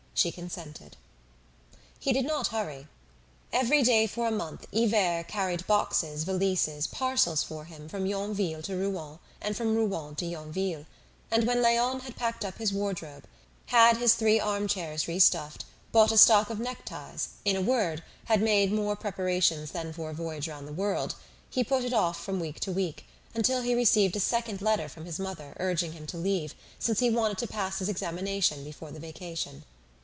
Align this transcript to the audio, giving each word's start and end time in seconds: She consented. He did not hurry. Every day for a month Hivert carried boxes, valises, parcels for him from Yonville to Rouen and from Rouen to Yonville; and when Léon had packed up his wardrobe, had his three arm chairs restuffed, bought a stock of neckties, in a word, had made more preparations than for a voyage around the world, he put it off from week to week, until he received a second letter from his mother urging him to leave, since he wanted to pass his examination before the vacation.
She 0.13 0.29
consented. 0.31 0.97
He 1.99 2.13
did 2.13 2.25
not 2.27 2.47
hurry. 2.49 2.87
Every 3.51 3.81
day 3.81 4.05
for 4.05 4.27
a 4.27 4.31
month 4.31 4.67
Hivert 4.71 5.27
carried 5.27 5.65
boxes, 5.65 6.25
valises, 6.25 6.85
parcels 6.85 7.41
for 7.41 7.65
him 7.65 7.89
from 7.89 8.05
Yonville 8.05 8.61
to 8.63 8.75
Rouen 8.77 9.17
and 9.41 9.57
from 9.57 9.73
Rouen 9.73 10.13
to 10.17 10.25
Yonville; 10.27 10.85
and 11.31 11.47
when 11.47 11.63
Léon 11.63 12.01
had 12.01 12.15
packed 12.17 12.45
up 12.45 12.59
his 12.59 12.71
wardrobe, 12.71 13.23
had 13.67 13.97
his 13.97 14.13
three 14.13 14.39
arm 14.39 14.67
chairs 14.67 15.05
restuffed, 15.05 15.65
bought 15.91 16.11
a 16.11 16.19
stock 16.19 16.51
of 16.51 16.59
neckties, 16.59 17.29
in 17.43 17.55
a 17.55 17.61
word, 17.61 18.03
had 18.25 18.43
made 18.43 18.71
more 18.71 18.95
preparations 18.95 19.71
than 19.71 19.91
for 19.91 20.11
a 20.11 20.13
voyage 20.13 20.47
around 20.47 20.67
the 20.67 20.71
world, 20.73 21.15
he 21.49 21.63
put 21.63 21.83
it 21.83 21.93
off 21.93 22.23
from 22.23 22.39
week 22.39 22.59
to 22.59 22.71
week, 22.71 23.05
until 23.33 23.63
he 23.63 23.73
received 23.73 24.15
a 24.15 24.19
second 24.19 24.61
letter 24.61 24.87
from 24.87 25.05
his 25.05 25.17
mother 25.19 25.55
urging 25.59 25.93
him 25.93 26.05
to 26.05 26.17
leave, 26.17 26.53
since 26.77 26.99
he 26.99 27.09
wanted 27.09 27.39
to 27.39 27.47
pass 27.47 27.79
his 27.79 27.89
examination 27.89 28.63
before 28.63 28.91
the 28.91 28.99
vacation. 28.99 29.63